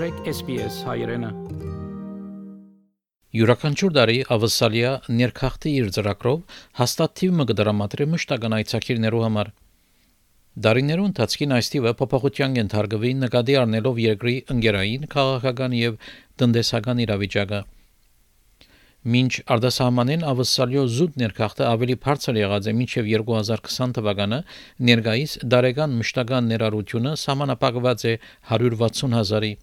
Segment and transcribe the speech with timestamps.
[0.00, 1.28] մտրեք SPS հայրենը։
[3.36, 9.50] Յուրաքանչյուր տարի ավսալիա ներքախտի իր ծրագրով հաստատ թիվը կդրամատրի մշտական այցակիրներու համար։
[10.66, 16.00] Դարիներու ընթացքին այս թիվը փոփոխության ենթարկվի նկատի առնելով երկրի ընկերային, քաղաքական եւ
[16.40, 17.62] տնտեսական իրավիճակը։
[19.12, 24.44] Մինչ արտասահմանեն ավսալյո զուտ ներքախտը ավելի բարձր եղած է մինչև 2020 թվականը,
[24.88, 28.20] ներկայիս դարեգան մշտական ներառությունը սահմանափակված է
[28.56, 29.58] 160 հազարի։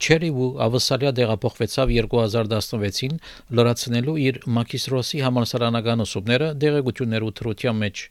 [0.00, 3.18] Չերիվու ավսալյա դեղափոխվեցավ 2016-ին
[3.58, 8.04] լրացնելու իր մակիսրոսի համալսարանական ուսումները դեղեցություններու թրության մեջ։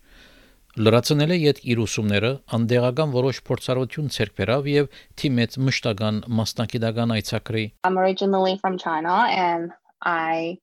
[0.85, 7.65] Լրացնել է իդ իր ուսումները, անդեղական որոշ փորձառություն ցերկ բերավ եւ թիմեց մշտական մասնակիտական այցակրի։
[7.89, 9.73] I'm originally from China and
[10.05, 10.61] I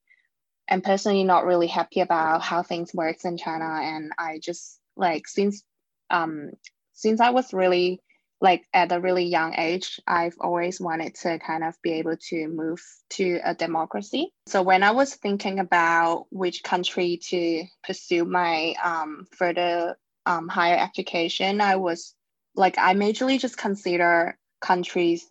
[0.70, 5.26] am personally not really happy about how things works in China and I just like
[5.26, 5.66] since
[6.10, 6.54] um
[6.94, 8.00] since I was really
[8.45, 12.47] like at a really young age I've always wanted to kind of be able to
[12.47, 14.31] move to a democracy.
[14.47, 20.77] So when I was thinking about which country to pursue my um further um higher
[20.77, 22.15] education I was
[22.55, 25.29] like I majorly just consider countries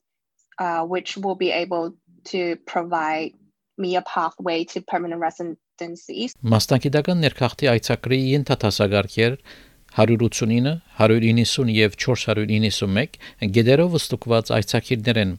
[0.59, 3.33] uh, which will be able to provide
[3.79, 6.29] me a pathway to permanent residency.
[6.45, 9.39] Մասնակիտական ներքախտի այցակրի ենթատասագարքեր
[9.96, 13.20] 189, 190 եւ 491
[13.56, 15.32] գեդերով ստուգված այցակիրներ են։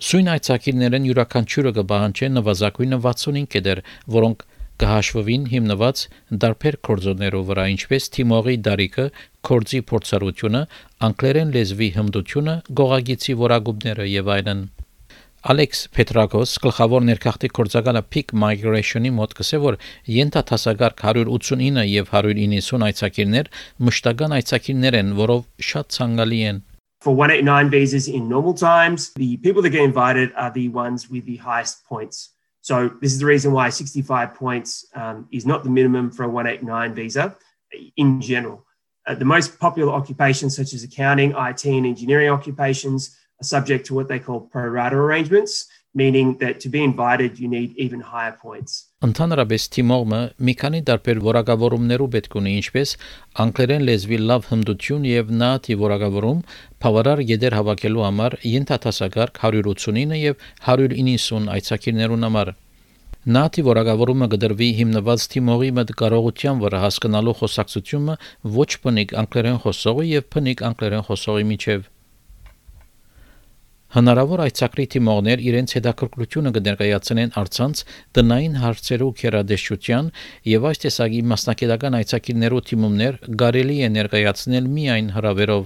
[0.00, 3.82] Սույն այցակիրներն յուրաքանչյուրը կբահանջեն նվազագույնը 65 գեդեր,
[4.16, 4.46] որոնք
[4.80, 6.02] կհաշվվին հիմնված
[6.42, 9.06] դարբեր կորձոներով վրա, ինչպես թիմողի դարիքը,
[9.50, 10.62] կորձի փորձառությունը,
[11.10, 14.62] անգլերեն լեզվի հմտությունը, գողագիցի որակումները եւ այլն։
[15.45, 19.75] Ալեքս Պետրակոս գլխավոր ներքախտի կորցակալը Peak Migration-ի մոտ կսե որ
[20.09, 23.51] ենթատասագարք 189 եւ 190 այցակիրներ
[23.89, 26.63] մշտական այցակիրներ են, որով շատ ցանկալի են։
[27.05, 31.27] For 189 visas in normal times, the people that get invited are the ones with
[31.27, 32.31] the highest points.
[32.61, 36.27] So this is the reason why 65 points um, is not the minimum for a
[36.27, 37.35] 189 visa
[37.97, 38.65] in general.
[39.05, 43.94] Uh, the most popular occupations such as accounting, IT and engineering occupations are subject to
[43.94, 48.36] what they call pro rata arrangements, meaning that to be invited, you need even higher
[48.42, 48.86] points.
[49.06, 52.94] Ընդհանրապես թիմողը մի քանի տարբեր որակավորումներով պետք ունի, ինչպես
[53.44, 56.42] անգլերեն լեզվի լավ հմտություն եւ նատի որակավորում,
[56.84, 62.52] բավարար գեդեր հավաքելու համար ենթատասակարգ 189 եւ 190 այցակիրներուն համար։
[63.20, 68.14] Նատի որակավորումը կդրվի հիմնված թիմողի մտ կարողության վրա հասկանալու խոսակցությունը
[68.56, 71.88] ոչ բնիկ անգլերեն խոսողի եւ բնիկ անգլերեն խոսողի միջև։
[73.90, 77.80] Հնարավոր այցակրի թիմողներ իրենց հետաքրքրությունը կներկայացնեն արցանց
[78.18, 80.10] տնային հարցերու քերադեշության
[80.50, 85.64] եւ այս տեսակի մասնակիտական այցակիրներու թիմումներ կարելի է ներկայացնել միայն հրավերով։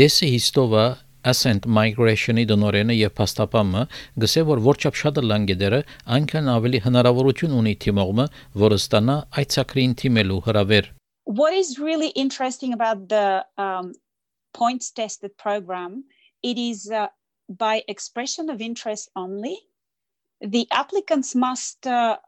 [0.00, 0.84] Դեսի հիստովա
[1.26, 3.82] Ascent Migration-ի դնորենը եւ փաստապամը
[4.22, 5.80] գսե որ որչափ շատ լանգեդերը
[6.16, 8.26] այնքան ավելի հնարավորություն ունի թիմողը,
[8.62, 10.92] որը ստանա այցակրին թիմելու հրավեր։
[11.40, 13.90] What is really interesting about the um,
[14.52, 16.04] points tested program
[16.46, 17.08] it is uh,
[17.48, 19.58] by expression of interest only.
[20.40, 22.18] The applicants must uh,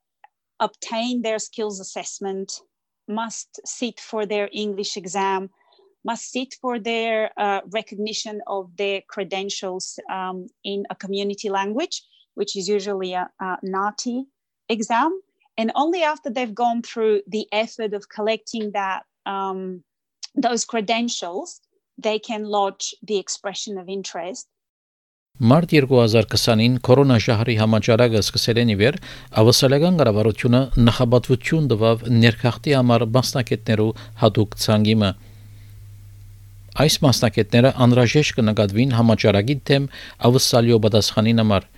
[0.59, 2.61] obtain their skills assessment,
[3.07, 5.51] must sit for their English exam,
[6.05, 12.03] must sit for their uh, recognition of their credentials um, in a community language,
[12.35, 14.27] which is usually a, a NATI
[14.69, 15.21] exam.
[15.57, 19.85] And only after they've gone through the effort of collecting that um,
[20.35, 21.61] those credentials
[21.99, 24.47] they can lodge the expression of interest.
[25.39, 28.97] Մարտ 2020-ին կորոնաշահրի համաճարակը սկսել են իվեր,
[29.43, 33.93] ավասալական կառավարությունը նախաբատվություն տվավ ներքախտի համար մասնակետներու
[34.23, 35.11] հadoop ցանգիմը։
[36.83, 39.87] Այս մասնակետները անհրաժեշտ կնկատվին համաճարակի թեմ
[40.29, 41.69] ավասալյո պատասխանին համար։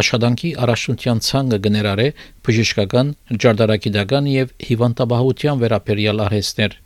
[0.00, 2.06] Աշխատանքի առաջնության ցանկը գներարե
[2.46, 3.10] բժշկական,
[3.42, 6.78] ջարդարակիդական եւ հիվանդաբահության վերաբերյալ արհեստներ։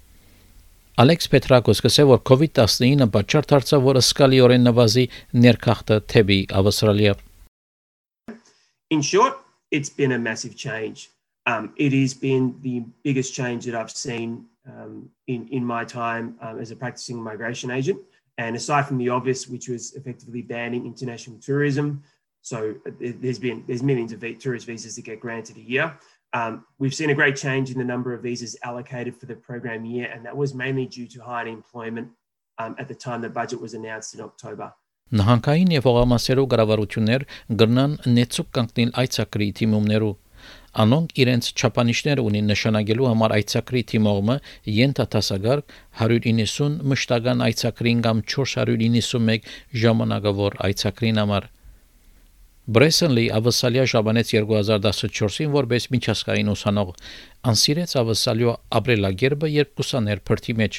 [1.00, 5.06] Ալեքս Պետրակոս կսե որ COVID-19-ը պատճառ դարձավ որ սկալիորեն նվազի
[5.46, 7.14] ներքախտը թեբի Ավստրալիա
[8.90, 9.38] In short,
[9.72, 11.10] it's been a massive change.
[11.46, 16.36] Um, it has been the biggest change that I've seen um, in, in my time
[16.42, 18.00] um, as a practicing migration agent.
[18.38, 22.04] And aside from the obvious, which was effectively banning international tourism,
[22.42, 25.98] so uh, there's been there's millions of tourist visas that get granted a year.
[26.35, 29.85] Um, we've seen a great change in the number of visas allocated for the program
[29.85, 32.09] year, and that was mainly due to high unemployment
[32.59, 34.73] um, at the time the budget was announced in October.
[35.15, 37.25] Նահանգային եւ հողամասերու կառավարություններ
[37.61, 40.15] գրնան նեցուկ կանգնել այցակրի թիմումներու
[40.85, 44.37] Անոնք իրենց չափանիշները ունին նշանակելու համար այցակրի թիմողը
[44.79, 45.63] ենթատասագար
[46.01, 49.47] 190 մշտական այցակրին կամ 491
[49.85, 51.47] ժամանակավոր այցակրին համար
[52.65, 56.93] Բրեսենլի ավսալիա ժամանեց 2014-ին որպես միջազգային ուսանող
[57.51, 60.79] անսիրեց ավսալիո ապրելագերբը երբ կուսաներ փրթի մեջ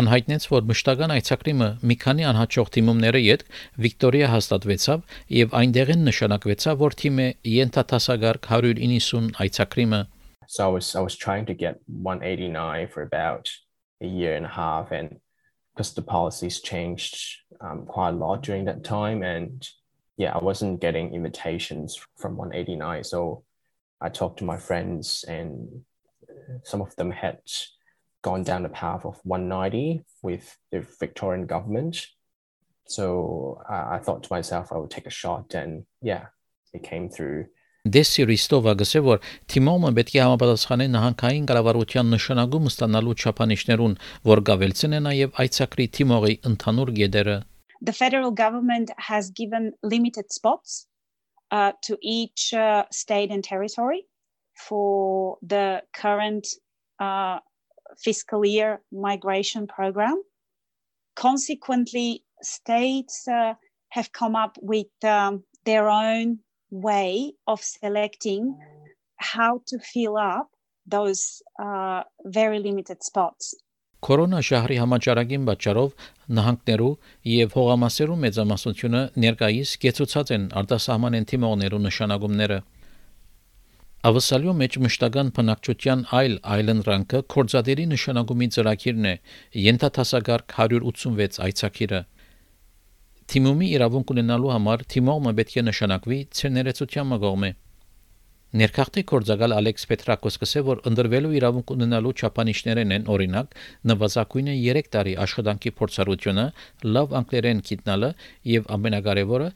[0.00, 3.44] անհայտնեց, որ մշտական այցակրիմը մի քանի անհաջող թիմումների հետ
[3.86, 10.02] Վիկտորիա հաստատվեցավ եւ այնտեղին նշանակվեցավ, որ թիմը ենթատասագարկ 190 այցակրիմը
[10.48, 13.50] So I was I was trying to get 189 for about
[14.00, 15.18] a year and a half and
[15.74, 17.18] because the policies changed
[17.60, 19.66] um, quite a lot during that time and
[20.17, 23.43] yeah, I wasn't getting invitations from 189 so
[24.01, 25.83] I talked to my friends and
[26.63, 27.39] some of them had
[28.21, 32.07] gone down the path of 190 with the Victorian government.
[32.85, 36.27] So uh, I thought to myself, I would take a shot, and yeah,
[36.73, 37.45] it came through.
[37.81, 43.95] Դեսի Ռիստովը գսե որ թիմոմը պետք է համապատասխանի նահանգային կառավարության նշանակում ստանալու չափանիշներուն,
[44.29, 47.37] որ գավելցեն է նաև այցակրի թիմողի ընդհանուր գեդերը։
[47.82, 50.86] the federal government has given limited spots
[51.50, 54.06] uh, to each uh, state and territory
[54.56, 56.46] for the current
[56.98, 57.38] uh,
[57.98, 60.22] fiscal year migration program.
[61.14, 63.54] Consequently, states uh,
[63.90, 66.38] have come up with um, their own
[66.70, 68.58] way of selecting
[69.16, 70.50] how to fill up
[70.86, 73.54] those uh, very limited spots.
[74.06, 76.06] Կորոնա շահրի համաճարակին պատճառով
[76.38, 76.90] նահանգներու
[77.30, 82.58] եւ հողամասերու մեծամասնությունը ներկայիս կեցուցած են արտասահմանեն թիմողներու նշանակումները
[84.06, 89.14] Ավսալյո մեջ մշտական բնակչության այլ այլընտրանքը կորզադերի նշանակումի ծրագիրն է
[89.66, 92.02] ենթատասագարկ 186 այցակիրը
[93.26, 97.50] Թիմումի իրավունք ունենալու համար թիմողը պետք է նշանակվի ցերներեցության մգողմե
[98.54, 103.56] Ներքախտի կորզակալ Ալեքս Պետրակոս կսե որ ընդրվելու իրավունք ունենալու չափանիշներն են օրինակ
[103.90, 106.44] նվազագույնը 3 տարի աշխատանքի փորձառությունը,
[106.86, 108.10] լավ անգլերեն գիտնալը
[108.52, 109.48] եւ ամենակարևորը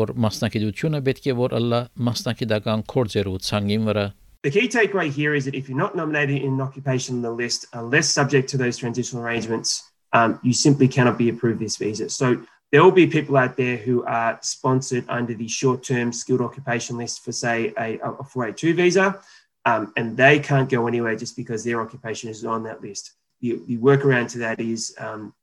[0.00, 4.06] որ մասնակցությունը պետք է որ ըլլա մասնակիտական կորձերու ցանգին վրա
[4.44, 7.30] The key takeaway here is that if you're not nominated in an occupation on the
[7.30, 12.08] list, unless subject to those transitional arrangements, um, you simply cannot be approved this visa.
[12.08, 12.40] So
[12.71, 17.23] there will be people out there who are sponsored under the short-term skilled occupation list
[17.23, 19.19] for, say, a, a 482 visa,
[19.65, 23.13] um, and they can't go anywhere just because their occupation is on that list.
[23.41, 25.33] The, the workaround to that is um,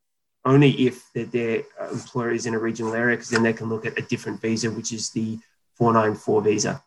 [0.45, 3.69] only if that their uh, employer is in a regional area, because then they can
[3.69, 5.39] look at a different visa, which is the
[5.77, 6.83] 494 visa.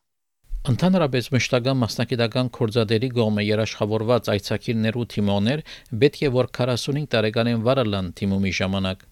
[0.63, 5.63] Ընդհանրապես մշտական մասնակիտական կորզադերի գոմը երաշխավորված այցակիրներու թիմոներ
[6.03, 9.03] պետք է որ 45 տարեկանին վարալան թիմումի ժամանակ։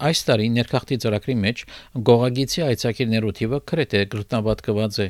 [0.00, 1.62] Այս տարի ներքախտի ծրագրի մեջ
[2.08, 5.08] գողագիցի այցակիրներու թիվը քրեթե գրտնաբատկված է։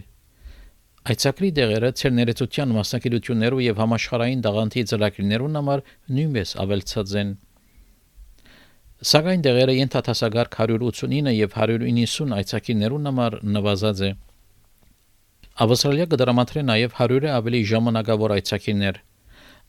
[1.10, 5.84] Այցակրի դեղերը ցերներեցության մասնակցություններով եւ համաշխարհային դաղանթի ծրագրերուն համար
[6.16, 7.30] նույնպես ավելցած են։
[9.10, 14.10] Սակայն դեղերը ենթատասագարկ 189 եւ 190 այցակիներուն համար նվազած է։
[15.64, 19.00] Ավստրալիա կդրամատրե նաեւ 100-ը ավելի ժամանակավոր այցակիներ։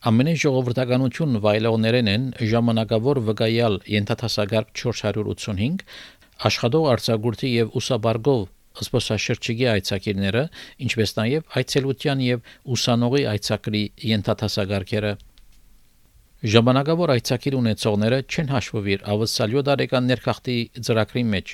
[0.01, 5.83] Ամենի ժողովրդականություն վայելողներեն են ժամանակավոր վկայալ ենթատասագարկ 485
[6.49, 8.39] աշխատող արձակուրդի եւ ուսաբարգով
[8.81, 10.41] զբոսաշրջիկի այցակիրները,
[10.87, 15.11] ինչպես նաև այցելության եւ ուսանողի այցակրի ենթատասագարքերը
[16.41, 20.55] Ժամանակավոր այցակիր ունեցողները չեն հաշվվիր ավսալյո դարեկան ներքախտի
[20.87, 21.51] ծրագրի մեջ,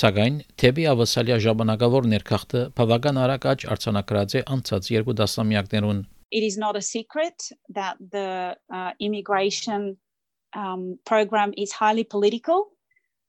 [0.00, 6.56] սակայն թեպի ավսալյա ժամանակավոր ներքախտը բավական արագ աճ արձանագրած է անցած երկու դասամյակներուն It is
[6.56, 9.98] not a secret that the uh, immigration
[10.54, 12.68] um, program is highly political.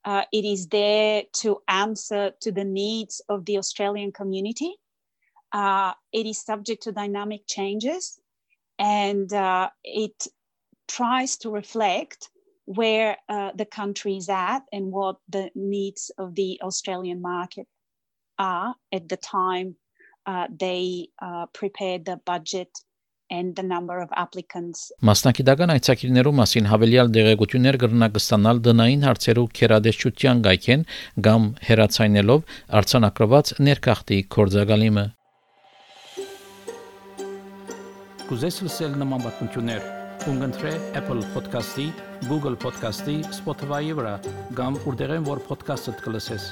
[0.03, 4.75] Uh, it is there to answer to the needs of the Australian community.
[5.51, 8.19] Uh, it is subject to dynamic changes
[8.77, 10.27] and uh, it
[10.87, 12.29] tries to reflect
[12.65, 17.67] where uh, the country is at and what the needs of the Australian market
[18.37, 19.75] are at the time
[20.25, 22.70] uh, they uh, prepared the budget
[23.29, 24.91] and the number of applicants.
[25.01, 30.86] Մասնակիտական այցակիրներու մասին հավելյալ դեղեցություններ կրնակ ստանալ դնային հարցերու քերադեշչության գայքեն
[31.27, 35.05] կամ հերացայնելով արցանակրված ներքախտի կորձագալիմը։
[38.25, 39.91] Կուզես լսել նման բանություններ
[40.25, 41.86] կընտրե Apple Podcast-ի,
[42.25, 44.13] Google Podcast-ի, Spotify-ի վրա,
[44.58, 46.48] կամ որտեղեն որ podcast-ը կլսես։